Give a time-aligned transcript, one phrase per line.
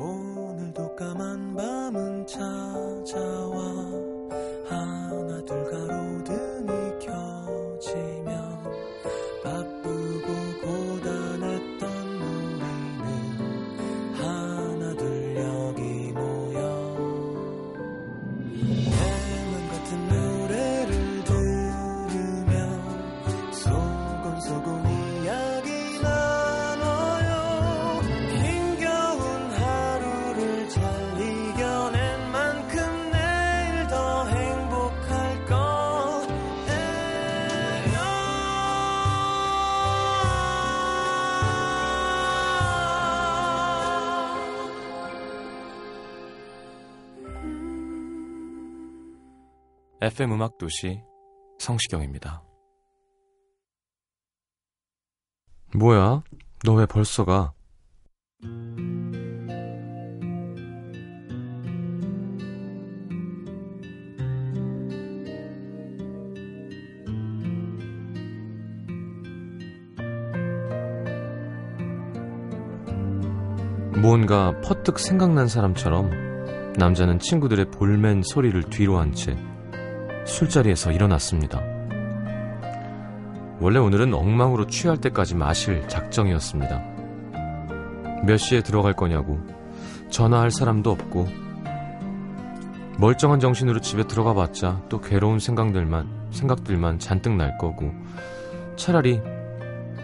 [0.00, 4.09] 오늘도 까만 밤은 찾아와
[50.02, 51.02] FM 음악 도시
[51.58, 52.42] 성시경입니다.
[55.74, 56.22] 뭐야?
[56.64, 57.52] 너 왜 벌써 가?
[74.02, 79.36] 뭔가 퍼뜩 생각난 사람처럼 남자는 친구들의 볼멘 소리를 뒤로 한 채
[80.26, 81.60] 술자리에서 일어났습니다.
[83.60, 86.82] 원래 오늘은 엉망으로 취할 때까지 마실 작정이었습니다.
[88.24, 89.38] 몇 시에 들어갈 거냐고
[90.10, 91.28] 전화할 사람도 없고
[92.98, 97.92] 멀쩡한 정신으로 집에 들어가 봤자 또 괴로운 생각들만 생각들만 잔뜩 날 거고
[98.76, 99.20] 차라리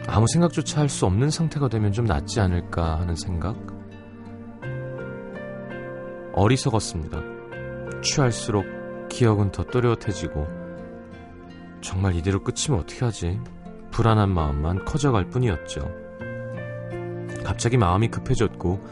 [0.08, 3.56] 아무 생각조차 할 수 없는 상태가 되면 좀 낫지 않을까 하는 생각
[6.34, 7.20] 어리석었습니다.
[8.02, 8.64] 취할수록
[9.08, 10.46] 기억은 더 또렷해지고
[11.80, 13.40] 정말 이대로 끝이면 어떻게 하지?
[13.90, 15.88] 불안한 마음만 커져갈 뿐이었죠.
[17.44, 18.84] 갑자기 마음이 급해졌고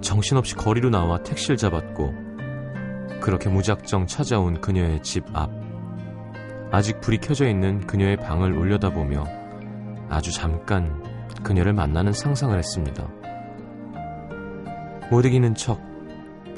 [0.00, 2.14] 정신없이 거리로 나와 택시를 잡았고
[3.20, 5.50] 그렇게 무작정 찾아온 그녀의 집 앞.
[6.70, 9.24] 아직 불이 켜져 있는 그녀의 방을 올려다보며
[10.08, 11.02] 아주 잠깐
[11.42, 13.08] 그녀를 만나는 상상을 했습니다.
[15.10, 15.80] 못 이기는 척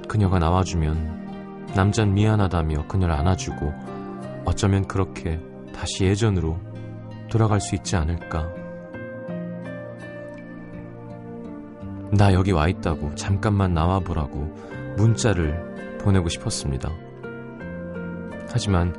[0.08, 1.27] 그녀가 나와주면
[1.74, 3.72] 남잔 미안하다며 그녀를 안아주고
[4.44, 5.40] 어쩌면 그렇게
[5.74, 6.58] 다시 예전으로
[7.30, 8.48] 돌아갈 수 있지 않을까.
[12.10, 16.90] 나 여기 와 있다고 잠깐만 나와보라고 문자를 보내고 싶었습니다.
[18.50, 18.96] 하지만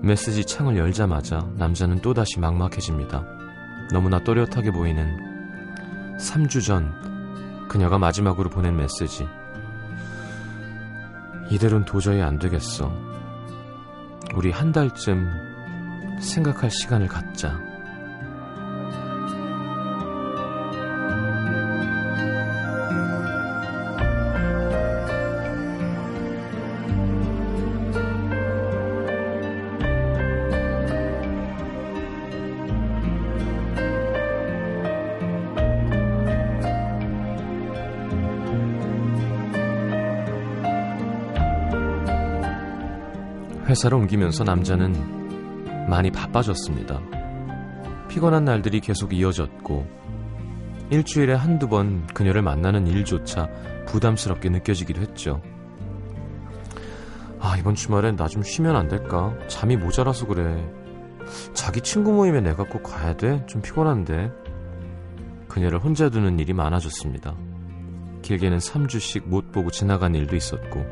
[0.00, 3.24] 메시지 창을 열자마자 남자는 또다시 막막해집니다.
[3.92, 6.92] 너무나 또렷하게 보이는 3주 전
[7.68, 9.26] 그녀가 마지막으로 보낸 메시지.
[11.50, 12.92] 이대로는 도저히 안 되겠어.
[14.34, 15.26] 우리 한 달쯤
[16.20, 17.58] 생각할 시간을 갖자.
[43.76, 46.98] 회사를 옮기면서 남자는 많이 바빠졌습니다.
[48.08, 49.86] 피곤한 날들이 계속 이어졌고,
[50.88, 53.50] 일주일에 한두 번 그녀를 만나는 일조차
[53.86, 55.42] 부담스럽게 느껴지기도 했죠.
[57.38, 59.36] 아, 이번 주말엔 나 좀 쉬면 안 될까?
[59.46, 60.66] 잠이 모자라서 그래.
[61.52, 63.44] 자기 친구 모임에 내가 꼭 가야 돼?
[63.46, 64.32] 좀 피곤한데.
[65.48, 67.34] 그녀를 혼자 두는 일이 많아졌습니다.
[68.22, 70.82] 길게는 3주씩 못 보고 지나간 일도 있었고,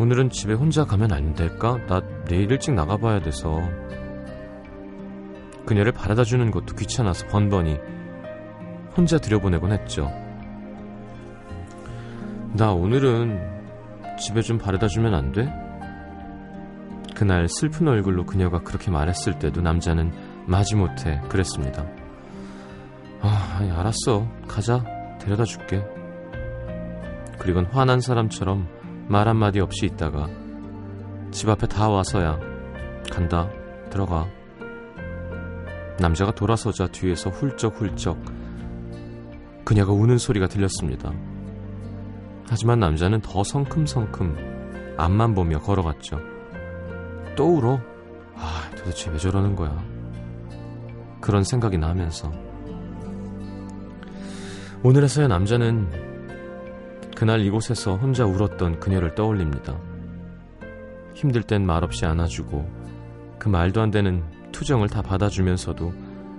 [0.00, 1.76] 오늘은 집에 혼자 가면 안 될까?
[1.86, 3.60] 나 내일 일찍 나가봐야 돼서.
[5.66, 7.76] 그녀를 바라다 주는 것도 귀찮아서 번번이
[8.96, 10.10] 혼자 들여보내곤 했죠.
[12.54, 15.52] 나 오늘은 집에 좀 바래다 주면 안 돼?
[17.14, 20.12] 그날 슬픈 얼굴로 그녀가 그렇게 말했을 때도 남자는
[20.46, 21.86] 마지못해 그랬습니다.
[23.20, 24.26] 아, 아니, 알았어.
[24.48, 24.82] 가자.
[25.20, 25.84] 데려다 줄게.
[27.38, 28.79] 그리곤 화난 사람처럼
[29.10, 30.28] 말 한마디 없이 있다가
[31.32, 32.38] 집 앞에 다 와서야
[33.10, 33.50] 간다.
[33.90, 34.28] 들어가.
[35.98, 38.16] 남자가 돌아서자 뒤에서 훌쩍훌쩍
[39.64, 41.12] 그녀가 우는 소리가 들렸습니다.
[42.48, 46.20] 하지만 남자는 더 성큼성큼 앞만 보며 걸어갔죠.
[47.34, 47.80] 또 울어?
[48.36, 49.76] 아, 도대체 왜 저러는 거야?
[51.20, 52.30] 그런 생각이 나면서
[54.84, 56.09] 오늘에서야 남자는
[57.20, 59.78] 그날 이곳에서 혼자 울었던 그녀를 떠올립니다.
[61.12, 62.66] 힘들 땐 말없이 안아주고
[63.38, 65.92] 그 말도 안 되는 투정을 다 받아주면서도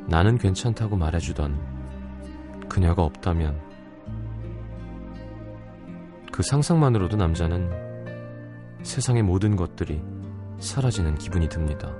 [0.07, 3.61] 나는 괜찮다고 말해주던 그녀가 없다면
[6.31, 7.69] 그 상상만으로도 남자는
[8.81, 10.01] 세상의 모든 것들이
[10.57, 11.93] 사라지는 기분이 듭니다.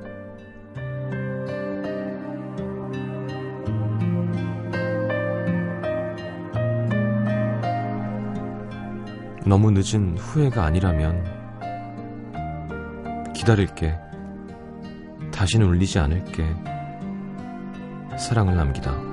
[9.46, 11.24] 너무 늦은 후회가 아니라면
[13.34, 13.98] 기다릴게.
[15.32, 16.46] 다시는 울리지 않을게.
[18.18, 19.11] 사랑을 남기다.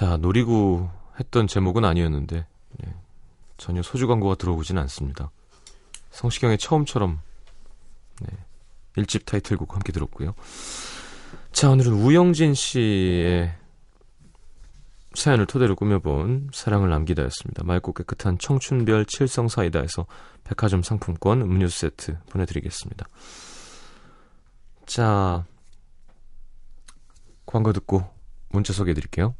[0.00, 0.88] 자, 노리고
[1.18, 2.46] 했던 제목은 아니었는데
[2.86, 2.94] 예,
[3.58, 5.30] 전혀 소주 광고가 들어오진 않습니다.
[6.08, 7.20] 성시경의 처음처럼
[8.22, 8.28] 네,
[8.96, 10.34] 1집 타이틀곡 함께 들었고요.
[11.52, 13.54] 자, 오늘은 우영진 씨의
[15.12, 17.64] 사연을 토대로 꾸며본 사랑을 남기다였습니다.
[17.64, 20.06] 맑고 깨끗한 청춘별 칠성사이다에서
[20.44, 23.06] 백화점 상품권 음료수 세트 보내드리겠습니다.
[24.86, 25.44] 자,
[27.44, 28.08] 광고 듣고
[28.48, 29.34] 문자 소개해드릴게요.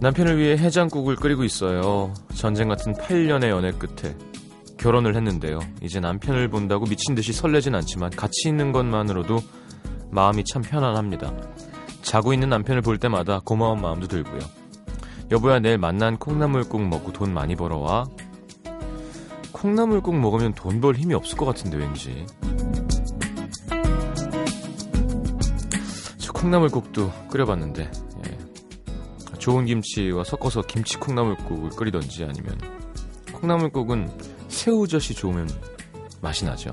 [0.00, 2.14] 남편을 위해 해장국을 끓이고 있어요.
[2.34, 4.16] 전쟁 같은 8년의 연애 끝에
[4.78, 5.58] 결혼을 했는데요.
[5.82, 9.40] 이제 남편을 본다고 미친 듯이 설레진 않지만 같이 있는 것만으로도
[10.10, 11.32] 마음이 참 편안합니다.
[12.02, 14.38] 자고 있는 남편을 볼 때마다 고마운 마음도 들고요.
[15.32, 18.06] 여보야 내일 만난 콩나물국 먹고 돈 많이 벌어와.
[19.52, 22.24] 콩나물국 먹으면 돈 벌 힘이 없을 것 같은데 왠지.
[26.18, 28.07] 저 콩나물국도 끓여봤는데 예.
[29.38, 32.58] 좋은 김치와 섞어서 김치 콩나물국을 끓이던지 아니면
[33.32, 34.10] 콩나물국은
[34.48, 35.48] 새우젓이 좋으면
[36.20, 36.72] 맛이 나죠.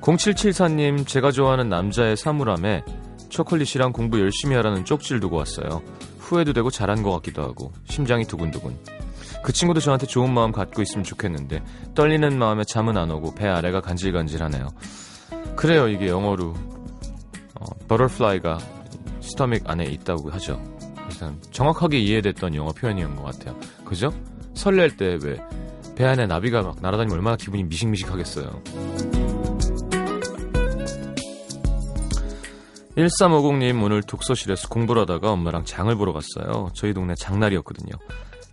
[0.00, 2.82] 0774님 제가 좋아하는 남자의 사물함에
[3.28, 5.82] 초콜릿이랑 공부 열심히 하라는 쪽지를 두고 왔어요.
[6.18, 8.76] 후회도 되고 잘한 것 같기도 하고 심장이 두근두근.
[9.42, 11.62] 그 친구도 저한테 좋은 마음 갖고 있으면 좋겠는데
[11.94, 14.68] 떨리는 마음에 잠은 안 오고 배 아래가 간질간질하네요.
[15.56, 16.54] 그래요 이게 영어로
[17.60, 18.58] 어, butterfly가
[19.30, 20.60] 스토믹 안에 있다고 하죠.
[20.96, 23.58] 그래서 정확하게 이해됐던 영어 표현이었던 것 같아요.
[23.84, 24.12] 그죠?
[24.54, 25.36] 설렐 때 왜
[26.00, 28.62] 배 안에 나비가 막 날아다니면 얼마나 기분이 미식미식하겠어요.
[32.96, 36.70] 1350님 오늘 독서실에서 공부를 하다가 엄마랑 장을 보러 갔어요.
[36.74, 37.92] 저희 동네 장날이었거든요.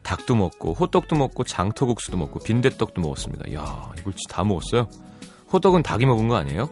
[0.03, 3.45] 닭도 먹고 호떡도 먹고 장터국수도 먹고 빈대떡도 먹었습니다.
[3.49, 4.87] 이야 이걸 다 먹었어요?
[5.51, 6.69] 호떡은 닭이 먹은 거 아니에요?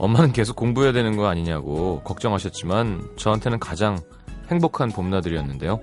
[0.00, 3.98] 엄마는 계속 공부해야 되는 거 아니냐고 걱정하셨지만 저한테는 가장
[4.50, 5.80] 행복한 봄나들이었는데요.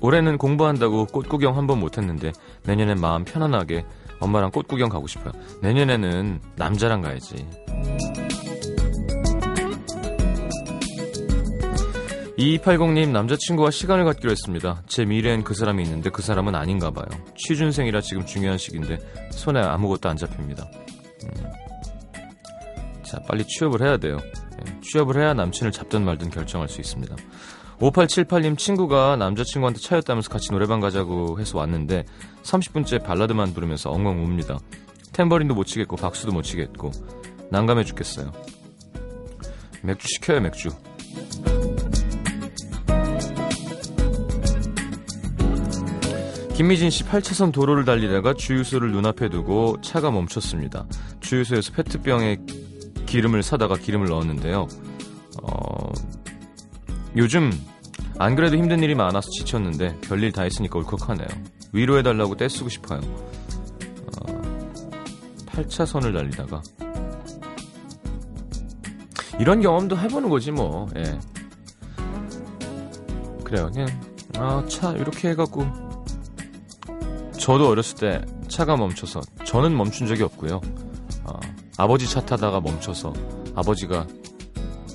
[0.00, 2.30] 올해는 공부한다고 꽃 구경 한 번 못했는데
[2.64, 3.84] 내년엔 마음 편안하게
[4.20, 5.32] 엄마랑 꽃 구경 가고 싶어요.
[5.62, 7.44] 내년에는 남자랑 가야지.
[12.38, 14.82] 2280님 남자친구와 시간을 갖기로 했습니다.
[14.86, 17.06] 제 미래엔 그 사람이 있는데 그 사람은 아닌가 봐요.
[17.36, 18.98] 취준생이라 지금 중요한 시기인데
[19.30, 20.68] 손에 아무것도 안 잡힙니다.
[21.24, 21.63] 음.
[23.14, 24.18] 자 빨리 취업을 해야 돼요.
[24.60, 27.14] 예, 취업을 해야 남친을 잡든 말든 결정할 수 있습니다.
[27.78, 32.04] 5878님 친구가 남자친구한테 차였다면서 같이 노래방 가자고 해서 왔는데
[32.42, 34.58] 30분째 발라드만 부르면서 엉엉 웁니다.
[35.12, 36.90] 탬버린도 못 치겠고 박수도 못 치겠고
[37.50, 38.32] 난감해 죽겠어요.
[39.82, 40.70] 맥주 시켜요 맥주.
[46.54, 50.86] 김미진 씨 8차선 도로를 달리다가 주유소를 눈앞에 두고 차가 멈췄습니다.
[51.20, 52.38] 주유소에서 페트병에
[53.14, 54.66] 기름을 사다가 기름을 넣었는데요.
[55.44, 55.92] 어,
[57.16, 57.52] 요즘
[58.18, 61.28] 안 그래도 힘든 일이 많아서 지쳤는데 별일 다 했으니까 울컥하네요.
[61.72, 62.98] 위로해달라고 떼쓰고 싶어요.
[64.18, 64.42] 어,
[65.46, 66.60] 8차선을 달리다가
[69.38, 70.88] 이런 경험도 해보는 거지 뭐.
[70.96, 71.16] 예.
[73.44, 73.70] 그래요.
[73.72, 73.86] 그냥
[74.38, 75.64] 아, 차 이렇게 해갖고
[77.38, 80.60] 저도 어렸을 때 차가 멈춰서 저는 멈춘 적이 없고요.
[81.78, 83.12] 어, 아버지 차 타다가 멈춰서
[83.54, 84.06] 아버지가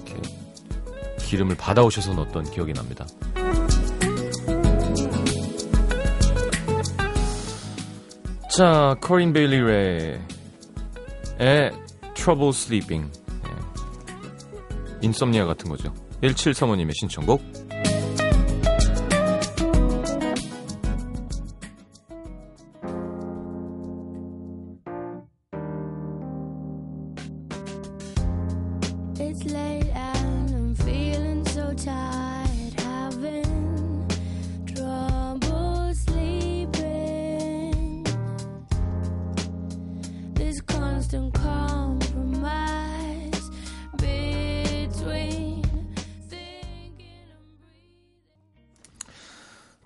[0.06, 0.22] 이렇게
[1.20, 3.06] 기름을 받아오셔서 넣었던 기억이 납니다.
[8.52, 10.20] 자, 코린 베일리 레의
[12.16, 13.10] Trouble Sleeping.
[13.46, 13.50] 예.
[15.02, 15.94] 인썸니아 같은 거죠.
[16.22, 17.59] 1735님의 신청곡.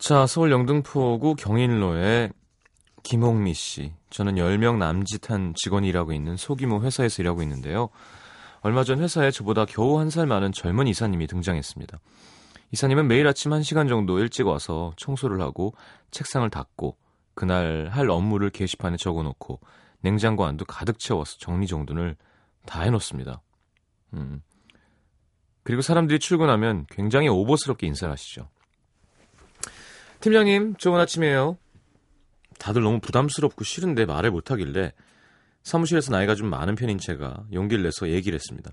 [0.04, 2.30] 자, 서울 영등포구 경인로에
[3.04, 3.94] 김홍미 씨.
[4.10, 7.88] 저는 10명 남짓한 직원이 일하고 있는 소규모 회사에서 일하고 있는데요.
[8.60, 12.02] 얼마 전 회사에 저보다 겨우 한 살 많은 젊은 이사님이 등장했습니다.
[12.74, 15.74] 이사님은 매일 아침 1시간 정도 일찍 와서 청소를 하고
[16.12, 16.98] 책상을 닦고
[17.34, 19.62] 그날 할 업무를 게시판에 적어놓고
[20.02, 22.18] 냉장고 안도 가득 채워서 정리정돈을
[22.66, 23.42] 다 해놓습니다.
[24.16, 24.42] 음.
[25.64, 28.50] 그리고 사람들이 출근하면 굉장히 오버스럽게 인사를 하시죠.
[30.24, 31.58] 팀장님, 좋은 아침이에요.
[32.58, 34.94] 다들 너무 부담스럽고 싫은데 말을 못하길래
[35.64, 38.72] 사무실에서 나이가 좀 많은 편인 제가 용기를 내서 얘기를 했습니다.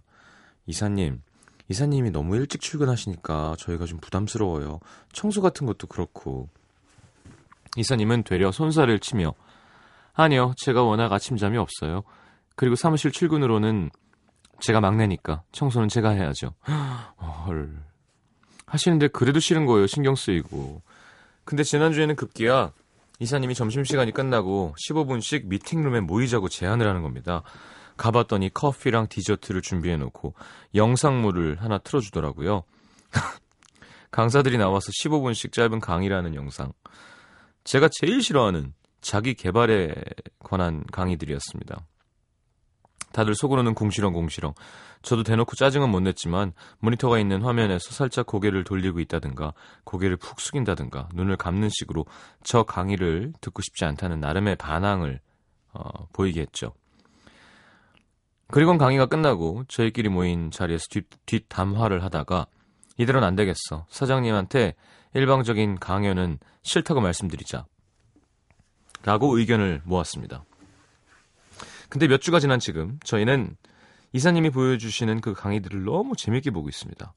[0.66, 1.20] 이사님,
[1.68, 4.78] 이사님이 너무 일찍 출근하시니까 저희가 좀 부담스러워요.
[5.12, 6.48] 청소 같은 것도 그렇고.
[7.76, 9.34] 이사님은 되려 손살을 치며
[10.12, 12.04] 아니요, 제가 워낙 아침잠이 없어요.
[12.54, 13.90] 그리고 사무실 출근으로는
[14.60, 16.54] 제가 막내니까 청소는 제가 해야죠.
[17.44, 17.76] 헐.
[18.66, 19.88] 하시는데 그래도 싫은 거예요.
[19.88, 20.82] 신경 쓰이고.
[21.50, 22.72] 근데 지난주에는 급기야
[23.18, 27.42] 이사님이 점심시간이 끝나고 15분씩 미팅룸에 모이자고 제안을 하는 겁니다.
[27.96, 30.34] 가봤더니 커피랑 디저트를 준비해놓고
[30.76, 32.62] 영상물을 하나 틀어주더라고요.
[34.12, 36.72] 강사들이 나와서 15분씩 짧은 강의라는 영상.
[37.64, 39.92] 제가 제일 싫어하는 자기 개발에
[40.38, 41.84] 관한 강의들이었습니다.
[43.12, 44.54] 다들 속으로는 궁시렁궁시렁.
[45.02, 51.08] 저도 대놓고 짜증은 못 냈지만 모니터가 있는 화면에서 살짝 고개를 돌리고 있다든가 고개를 푹 숙인다든가
[51.14, 52.04] 눈을 감는 식으로
[52.42, 55.20] 저 강의를 듣고 싶지 않다는 나름의 반항을
[55.72, 56.72] 어, 보이게 했죠.
[58.48, 62.46] 그리고 강의가 끝나고 저희끼리 모인 자리에서 뒷, 뒷담화를 하다가
[62.96, 63.86] 이대로는 안 되겠어.
[63.88, 64.74] 사장님한테
[65.14, 67.64] 일방적인 강연은 싫다고 말씀드리자.
[69.02, 70.44] 라고 의견을 모았습니다.
[71.90, 73.56] 근데 몇 주가 지난 지금 저희는
[74.12, 77.12] 이사님이 보여주시는 그 강의들을 너무 재밌게 보고 있습니다.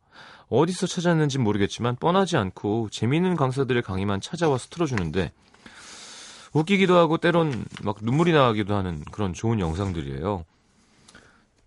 [0.49, 5.31] 어디서 찾았는지 모르겠지만 뻔하지 않고 재미있는 강사들의 강의만 찾아와서 틀어주는데
[6.53, 10.43] 웃기기도 하고 때론 막 눈물이 나기도 하는 그런 좋은 영상들이에요.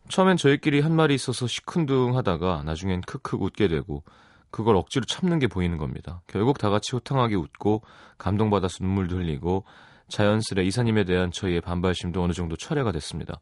[0.09, 4.05] 처음엔 저희끼리 한 말이 있어서 시큰둥하다가 나중엔 크크 웃게 되고
[4.51, 6.23] 그걸 억지로 참는 게 보이는 겁니다.
[6.27, 7.83] 결국 다 같이 호탕하게 웃고
[8.19, 9.65] 감동받아서 눈물도 흘리고
[10.09, 13.41] 자연스레 이사님에 대한 저희의 반발심도 어느 정도 철회가 됐습니다.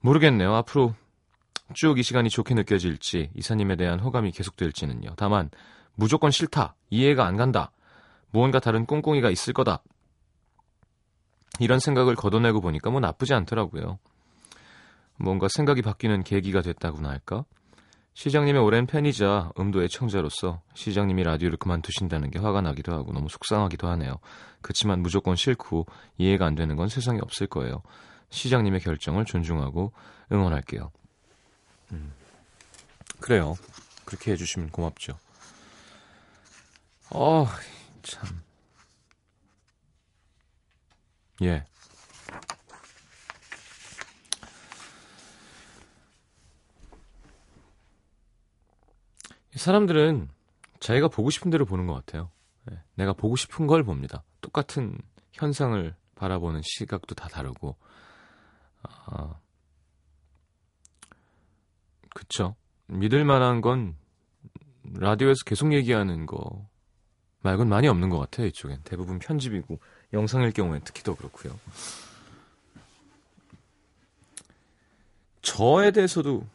[0.00, 0.54] 모르겠네요.
[0.54, 0.94] 앞으로
[1.74, 5.14] 쭉 이 시간이 좋게 느껴질지 이사님에 대한 호감이 계속될지는요.
[5.16, 5.50] 다만
[5.94, 6.74] 무조건 싫다.
[6.90, 7.70] 이해가 안 간다.
[8.30, 9.82] 무언가 다른 꽁꽁이가 있을 거다.
[11.60, 13.98] 이런 생각을 걷어내고 보니까 뭐 나쁘지 않더라고요.
[15.16, 17.44] 뭔가 생각이 바뀌는 계기가 됐다고나 할까?
[18.14, 24.18] 시장님의 오랜 팬이자 음도 애청자로서 시장님이 라디오를 그만두신다는 게 화가 나기도 하고 너무 속상하기도 하네요.
[24.62, 27.82] 그치만 무조건 싫고 이해가 안 되는 건 세상에 없을 거예요.
[28.30, 29.92] 시장님의 결정을 존중하고
[30.30, 30.90] 응원할게요.
[31.92, 32.12] 음.
[33.20, 33.56] 그래요.
[34.04, 35.18] 그렇게 해주시면 고맙죠.
[37.10, 37.46] 어,
[38.02, 38.42] 참.
[41.42, 41.64] 예.
[49.58, 50.28] 사람들은
[50.80, 52.30] 자기가 보고 싶은 대로 보는 것 같아요.
[52.64, 54.22] 네, 내가 보고 싶은 걸 봅니다.
[54.40, 54.98] 똑같은
[55.32, 57.76] 현상을 바라보는 시각도 다 다르고,
[58.82, 59.38] 아,
[62.14, 62.54] 그쵸.
[62.86, 63.96] 믿을 만한 건
[64.92, 66.68] 라디오에서 계속 얘기하는 거
[67.40, 68.80] 말곤 많이 없는 것 같아요, 이쪽엔.
[68.84, 69.78] 대부분 편집이고,
[70.12, 71.58] 영상일 경우엔 특히 더 그렇고요.
[75.42, 76.46] 저에 대해서도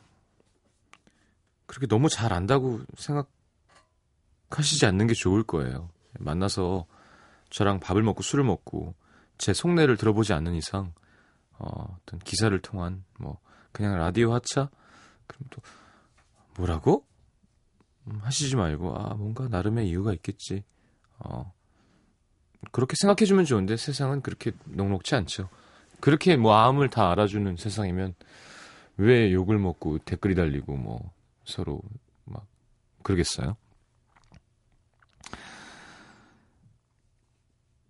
[1.70, 5.92] 그렇게 너무 잘 안다고 생각하시지 않는 게 좋을 거예요.
[6.18, 6.88] 만나서
[7.52, 8.96] 저랑 밥을 먹고 술을 먹고
[9.38, 10.94] 제 속내를 들어보지 않는 이상
[11.60, 13.38] 어, 어떤 기사를 통한 뭐
[13.72, 14.72] 그냥 라디오 하차
[15.28, 15.62] 그럼 또
[16.58, 17.06] 뭐라고
[18.08, 20.64] 음, 하시지 말고 아 뭔가 나름의 이유가 있겠지.
[21.20, 21.54] 어,
[22.72, 25.50] 그렇게 생각해주면 좋은데 세상은 그렇게 녹록지 않죠.
[26.00, 28.16] 그렇게 뭐 마음을 다 알아주는 세상이면
[28.98, 31.12] 왜 욕을 먹고 댓글이 달리고 뭐
[31.50, 31.82] 서로
[32.26, 32.46] 막
[33.04, 33.58] 그러겠어요?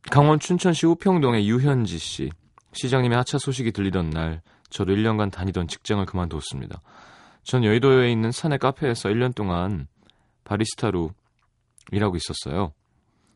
[0.10, 2.30] 강원 춘천시 우평동의 유현지 씨.
[2.74, 6.82] 시장님의 하차 소식이 들리던 날 저도 1년간 다니던 직장을 그만두었습니다.
[7.44, 9.88] 전 여의도에 있는 사내 카페에서 1년 동안
[10.44, 11.12] 바리스타로
[11.92, 12.74] 일하고 있었어요.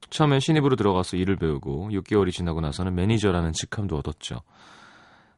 [0.10, 4.42] 처음엔 신입으로 들어가서 일을 배우고 6개월이 지나고 나서는 매니저라는 직함도 얻었죠.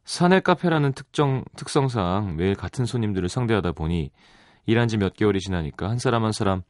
[0.03, 4.11] 사내 카페라는 특정 특성상 매일 같은 손님들을 상대하다 보니
[4.65, 6.62] 일한 지 몇 개월이 지나니까 한 사람 한 사람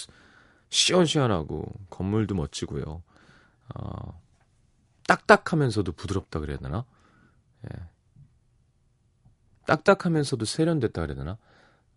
[0.70, 3.02] 시원시원하고 건물도 멋지고요.
[3.74, 4.20] 어,
[5.06, 6.84] 딱딱하면서도 부드럽다 그래야 되나?
[7.64, 7.84] 예.
[9.66, 11.38] 딱딱하면서도 세련됐다 그래야 되나?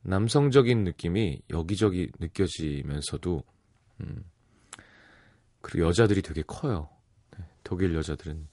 [0.01, 3.43] 남성적인 느낌이 여기저기 느껴지면서도
[4.01, 4.23] 음,
[5.61, 6.89] 그리고 여자들이 되게 커요.
[7.37, 8.47] 네, 독일 여자들은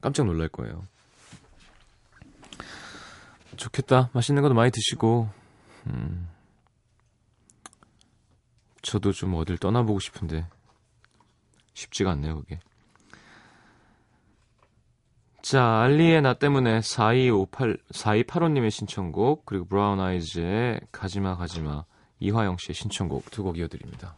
[0.00, 0.86] 깜짝 놀랄 거예요.
[3.56, 4.10] 좋겠다.
[4.12, 5.28] 맛있는 것도 많이 드시고
[5.86, 6.28] 음,
[8.82, 10.48] 저도 좀 어딜 떠나보고 싶은데
[11.74, 12.60] 쉽지가 않네요, 그게.
[15.44, 21.84] 자, 알리의 나 때문에 4258, 4285님의 신청곡, 그리고 브라운 아이즈의 가지마 가지마,
[22.18, 24.16] 이화영 씨의 신청곡 두 곡 이어드립니다.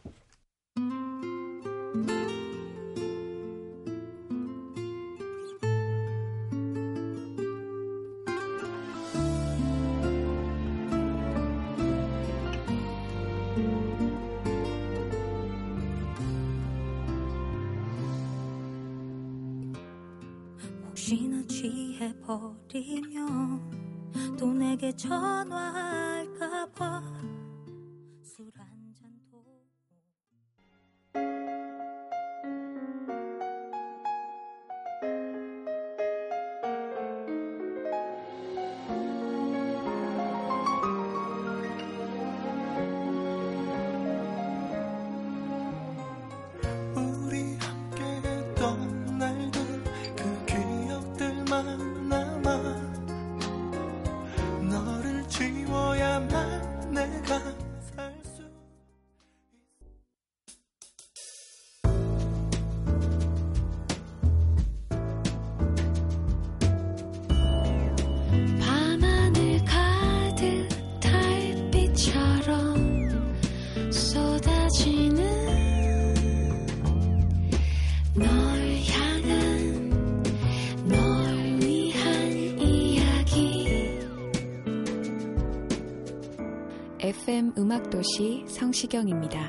[87.59, 89.41] 음악도시 성시경입니다.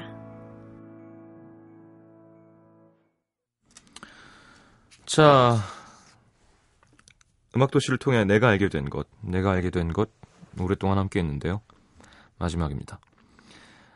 [5.05, 5.57] 자,
[7.53, 10.09] 음악도시를 통해 내가 알게 된 것, 내가 알게 된 것,
[10.57, 11.61] 오랫동안 함께 했는데요.
[12.37, 13.01] 마지막입니다.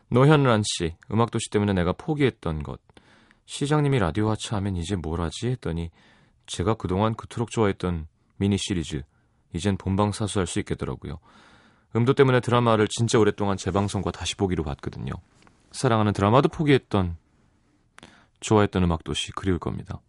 [0.10, 2.82] 노현란 씨, 음악도시 때문에 내가 포기했던 것.
[3.46, 5.48] 시장님이 라디오 하차하면 이제 뭘 하지?
[5.48, 5.90] 했더니
[6.48, 9.04] 제가 그동안 그토록 좋아했던 미니 시리즈
[9.54, 11.20] 이젠 본방 사수할 수 있겠더라고요.
[11.96, 15.12] 음도 때문에 드라마를 진짜 오랫동안 재방송과 다시 보기로 봤거든요.
[15.72, 17.18] 사랑하는 드라마도 포기했던
[18.40, 20.02] 좋아했던 음악도시 그리울 겁니다.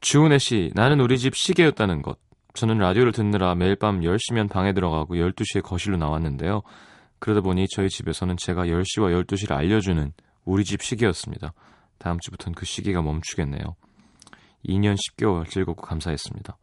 [0.00, 2.18] 주은혜 씨, 나는 우리 집 시계였다는 것.
[2.54, 6.62] 저는 라디오를 듣느라 매일 밤 10시면 방에 들어가고 12시에 거실로 나왔는데요.
[7.18, 10.12] 그러다 보니 저희 집에서는 제가 10시와 12시를 알려주는
[10.44, 11.52] 우리 집 시계였습니다.
[11.98, 13.76] 다음 주부터는 그 시계가 멈추겠네요.
[14.66, 16.56] 2년 10개월 즐겁고 감사했습니다.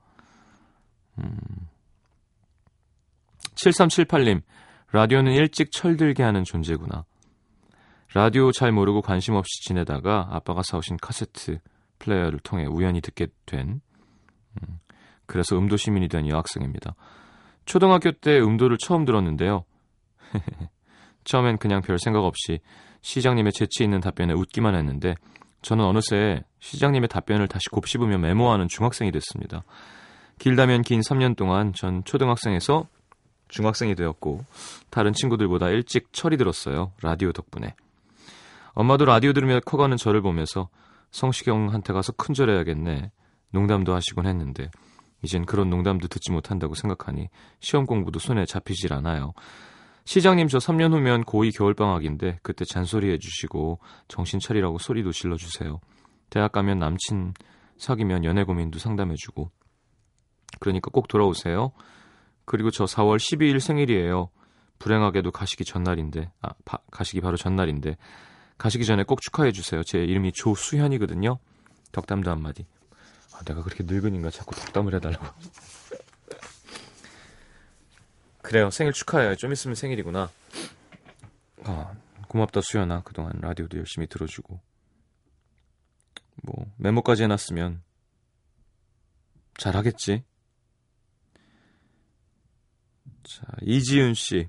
[1.20, 1.38] 음.
[3.56, 4.42] 7378님,
[4.92, 7.06] 라디오는 일찍 철들게 하는 존재구나.
[8.14, 11.60] 라디오 잘 모르고 관심 없이 지내다가 아빠가 사오신 카세트
[12.00, 13.82] 플레이어를 통해 우연히 듣게 된,
[14.62, 14.80] 음,
[15.26, 16.96] 그래서 음도 시민이 된 여학생입니다.
[17.66, 19.66] 초등학교 때 음도를 처음 들었는데요.
[21.24, 22.60] 처음엔 그냥 별 생각 없이
[23.02, 25.16] 시장님의 재치 있는 답변에 웃기만 했는데
[25.62, 29.64] 저는 어느새 시장님의 답변을 다시 곱씹으며 메모하는 중학생이 됐습니다.
[30.38, 32.88] 길다면 긴 3년 동안 전 초등학생에서
[33.48, 34.44] 중학생이 되었고
[34.90, 36.92] 다른 친구들보다 일찍 철이 들었어요.
[37.02, 37.76] 라디오 덕분에.
[38.74, 40.70] 엄마도 라디오 들으며 커가는 저를 보면서
[41.12, 43.12] 성시경한테 가서 큰절해야겠네.
[43.52, 44.70] 농담도 하시곤 했는데
[45.22, 47.30] 이젠 그런 농담도 듣지 못한다고 생각하니
[47.60, 49.34] 시험 공부도 손에 잡히질 않아요.
[50.04, 55.80] 시장님 저 3년 후면 고2 겨울방학인데 그때 잔소리 해주시고 정신 차리라고 소리도 질러주세요.
[56.30, 57.34] 대학 가면 남친
[57.78, 59.50] 사귀면 연애 고민도 상담해주고
[60.60, 61.72] 그러니까 꼭 돌아오세요.
[62.46, 64.30] 그리고 저 4월 12일 생일이에요.
[64.80, 67.98] 불행하게도 가시기 전날인데 아 바, 가시기 바로 전날인데
[68.58, 69.84] 가시기 전에 꼭 축하해 주세요.
[69.84, 71.40] 제 이름이 조수현이거든요.
[71.92, 72.66] 덕담도 한마디.
[73.34, 75.26] 아, 내가 그렇게 늙은인가 자꾸 덕담을 해달라고.
[78.42, 78.70] 그래요.
[78.70, 79.36] 생일 축하해요.
[79.36, 80.30] 좀 있으면 생일이구나.
[81.64, 81.94] 아,
[82.28, 83.02] 고맙다 수연아.
[83.04, 84.60] 그동안 라디오도 열심히 들어주고.
[86.44, 87.82] 뭐 메모까지 해놨으면
[89.58, 90.24] 잘하겠지.
[93.28, 94.48] 자, 이지윤 씨.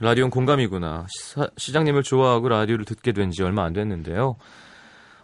[0.00, 1.06] 라디오는 공감이구나.
[1.08, 4.36] 시, 시장님을 좋아하고 라디오를 듣게 된 지 얼마 안 됐는데요.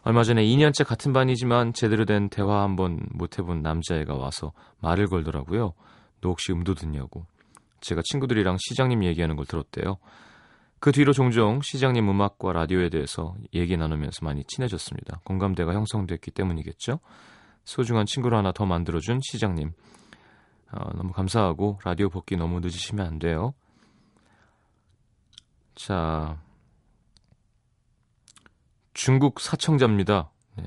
[0.02, 5.72] 얼마 전에 2년째 같은 반이지만 제대로 된 대화 한번 못 해본 남자애가 와서 말을 걸더라고요.
[6.20, 7.26] 너 혹시 음도 듣냐고.
[7.80, 9.98] 제가 친구들이랑 시장님 얘기하는 걸 들었대요.
[10.80, 15.20] 그 뒤로 종종 시장님 음악과 라디오에 대해서 얘기 나누면서 많이 친해졌습니다.
[15.24, 17.00] 공감대가 형성됐기 때문이겠죠?
[17.64, 19.72] 소중한 친구를 하나 더 만들어준 시장님.
[20.74, 23.54] 어, 너무 감사하고 라디오 복귀 너무 늦으시면 안 돼요.
[25.74, 26.38] 자,
[28.92, 30.30] 중국 사청자입니다.
[30.56, 30.64] 네,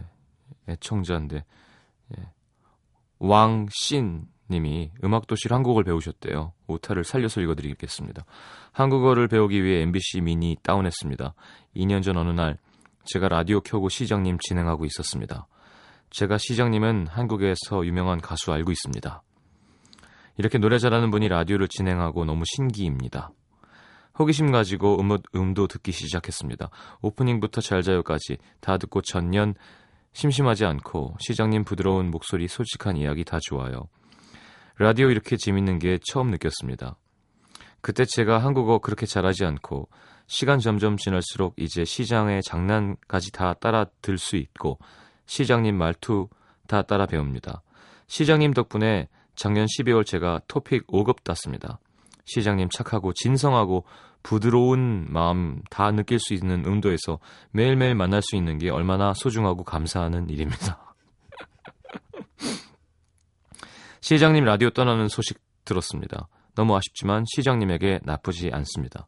[0.70, 1.43] 애청자인데
[2.17, 2.32] 예.
[3.20, 6.54] 왕신 님이 음악도실 한국어를 배우셨대요.
[6.67, 8.24] 오타를 살려서 읽어드리겠습니다.
[8.72, 11.34] 한국어를 배우기 위해 MBC 미니 다운했습니다.
[11.76, 12.58] 2년 전 어느 날
[13.06, 15.48] 제가 라디오 켜고 시장님 진행하고 있었습니다.
[16.12, 19.22] 제가 시장님은 한국에서 유명한 가수 알고 있습니다.
[20.38, 23.32] 이렇게 노래 잘하는 분이 라디오를 진행하고 너무 신기입니다.
[24.19, 26.69] 호기심 가지고 음, 음도 듣기 시작했습니다.
[27.02, 29.54] 오프닝부터 잘 자요까지 다 듣고 전년
[30.13, 33.88] 심심하지 않고 시장님 부드러운 목소리 솔직한 이야기 다 좋아요.
[34.80, 36.97] 라디오 이렇게 재밌는 게 처음 느꼈습니다.
[37.82, 39.88] 그때 제가 한국어 그렇게 잘하지 않고
[40.28, 44.78] 시간 점점 지날수록 이제 시장의 장난까지 다 따라 들 수 있고
[45.26, 46.28] 시장님 말투
[46.67, 47.62] 다 따라 배웁니다.
[48.08, 51.80] 시장님 덕분에 작년 12월 제가 토픽 5급 땄습니다.
[52.26, 53.86] 시장님 착하고 진성하고
[54.23, 57.19] 부드러운 마음 다 느낄 수 있는 음도에서
[57.52, 60.95] 매일매일 만날 수 있는 게 얼마나 소중하고 감사하는 일입니다.
[64.02, 66.28] 시장님 라디오 떠나는 소식 들었습니다.
[66.56, 69.08] 너무 아쉽지만 시장님에게 나쁘지 않습니다.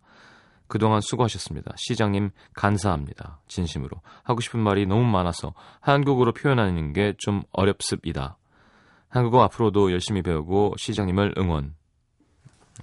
[0.68, 1.74] 그동안 수고하셨습니다.
[1.76, 3.42] 시장님 감사합니다.
[3.48, 4.00] 진심으로.
[4.24, 8.38] 하고 싶은 말이 너무 많아서 한국어로 표현하는 게 좀 어렵습니다.
[9.10, 11.76] 한국어 앞으로도 열심히 배우고 시장님을 응원.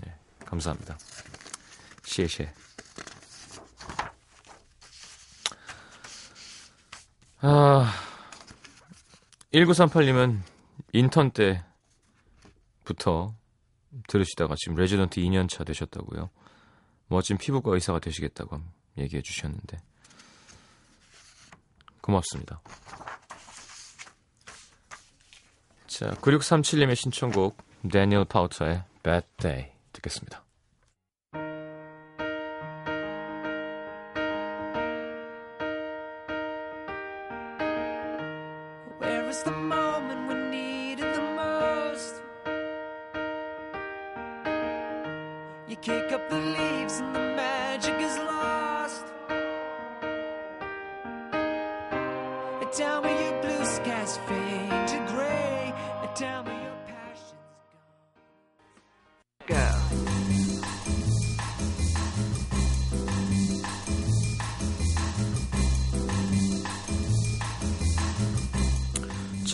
[0.04, 0.98] 네, 감사합니다.
[2.04, 2.52] 谢谢.
[7.40, 7.92] 아,
[9.52, 10.40] 1938님은
[10.92, 11.30] 인턴
[12.84, 13.34] 때부터
[14.08, 16.30] 들으시다가 지금 레지던트 2년 차 되셨다고요.
[17.08, 18.60] 멋진 피부과 의사가 되시겠다고
[18.98, 19.78] 얘기해 주셨는데
[22.00, 22.60] 고맙습니다.
[25.96, 27.56] 자, 9637님의 신청곡
[27.90, 30.45] 데니얼 파우터의 Bad Day 듣겠습니다.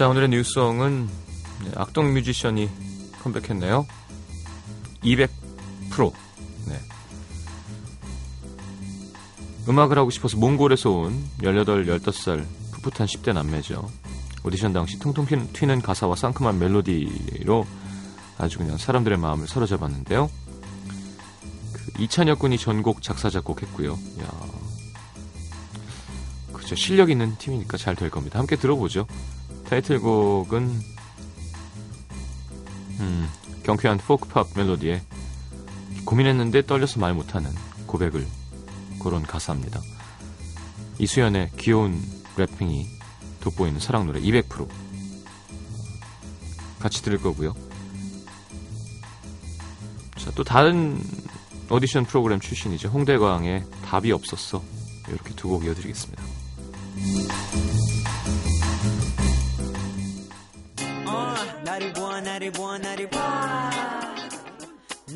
[0.02, 1.08] 자, 오늘의 뉴스송은
[1.64, 2.68] 네, 악동 뮤지션이
[3.22, 3.86] 컴백했네요.
[5.04, 5.28] 200%.
[6.66, 6.80] 네.
[9.68, 12.44] 음악을 하고 싶어서 몽골에서 온 18, 15살
[12.82, 13.88] 풋풋한 10대 남매죠.
[14.42, 17.64] 오디션 당시 튀는- 튀는 가사와 상큼한 멜로디로
[18.38, 20.28] 아주 그냥 사람들의 마음을 사로잡았는데요.
[21.74, 23.92] 그 이찬혁 군이 전곡 작사 작곡했고요.
[23.92, 24.28] 야.
[26.52, 26.74] 그죠.
[26.74, 28.40] 실력 있는 팀이니까 잘 될 겁니다.
[28.40, 29.06] 함께 들어보죠.
[29.72, 30.82] 타이틀곡은
[33.00, 33.28] 음,
[33.62, 35.00] 경쾌한 포크팝 멜로디에
[36.04, 37.50] 고민했는데 떨려서 말 못하는
[37.86, 38.26] 고백을
[39.02, 39.80] 그런 가사입니다.
[40.98, 41.98] 이수연의 귀여운
[42.36, 42.86] 래핑이
[43.40, 44.68] 돋보이는 사랑 노래 200%
[46.78, 47.54] 같이 들을 거고요.
[50.18, 51.02] 자, 또 다른
[51.70, 52.88] 오디션 프로그램 출신이죠.
[52.90, 54.62] 홍대광의 답이 없었어.
[55.08, 56.22] 이렇게 두 곡 이어드리겠습니다.
[62.12, 63.18] 어, 나를 봐, 나를 봐,
[63.70, 64.14] 나를 봐.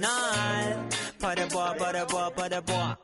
[0.01, 0.89] 날
[1.21, 2.97] 바라봐, 바라봐, 바라봐.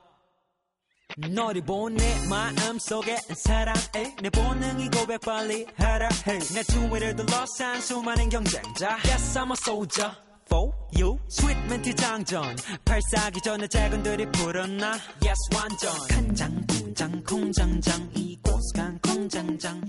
[1.28, 4.16] 너를 본내 마음속에 사랑해.
[4.22, 8.96] 내 본능이 고백 빨리 하라 해내 주위를 둘러싼 수많은 경쟁자.
[9.04, 10.10] Yes I'm a soldier
[10.46, 11.18] for you.
[11.28, 12.56] sweet 멘트 장전.
[12.86, 14.92] 발사기 전에 작은들이 불었나.
[15.22, 15.92] Yes 완전.
[16.08, 18.10] 간장 공장 공장장.
[18.14, 19.82] 이곳 간 공장장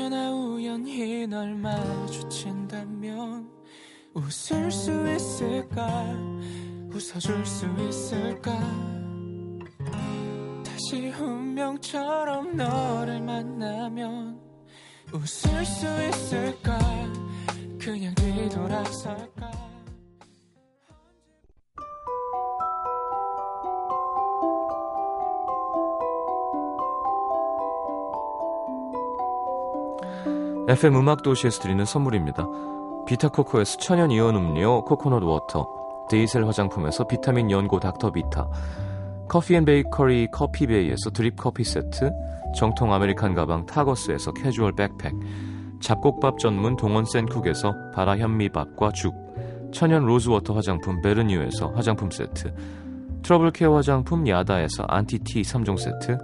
[0.00, 3.50] 행여나 우연히 널 마주친다면
[4.14, 6.06] 웃을 수 있을까?
[6.90, 8.58] 웃어줄 수 있을까?
[10.64, 14.40] 다시 운명처럼 너를 만나면
[15.12, 16.78] 웃을 수 있을까?
[17.78, 19.39] 그냥 뒤돌아설까
[30.70, 32.46] FM 음악 도시에서 드리는 선물입니다.
[33.04, 35.66] 비타코코에서 천연 이온 음료 코코넛 water,
[36.08, 38.46] 데이셀 화장품에서 비타민 연고 닥터비타,
[39.28, 42.12] 커피앤베이커리 커피베이에서 드립 커피 세트,
[42.54, 45.12] 정통 American 가방 타거스에서 캐주얼 백팩,
[45.80, 49.12] 잡곡밥 전문 동원 센쿡에서 발아 현미밥과 죽,
[49.72, 52.54] 천연 rose water 화장품 베르뉴에서 화장품 세트,
[53.24, 56.16] 트러블 케어 화장품 야다에서 안티티 3종 세트,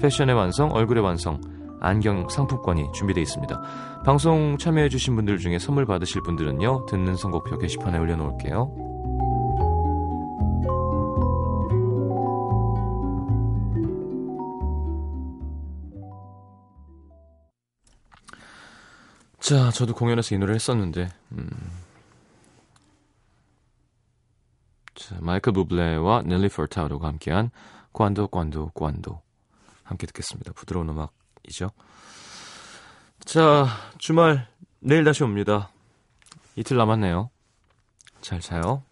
[0.00, 1.38] 패션의 완성, 얼굴의 완성,
[1.82, 3.60] 안경 상품권이 준비되어 있습니다.
[4.04, 8.92] 방송 참여해주신 분들 중에 선물 받으실 분들은요, 듣는 선곡표 게시판에 올려놓을게요.
[19.40, 21.50] 자, 저도 공연에서 이 노래를 했었는데, 음.
[24.94, 27.50] 자, 마이클 부블레와 넬리 포타우로가 함께한
[27.92, 29.20] 관도, 관도, 관도.
[29.82, 30.52] 함께 듣겠습니다.
[30.52, 31.12] 부드러운 음악
[31.48, 31.70] 이죠.
[33.24, 33.66] 자,
[33.98, 34.46] 주말
[34.80, 35.70] 내일 다시 옵니다.
[36.56, 37.30] 이틀 남았네요.
[38.20, 38.82] 잘 자요.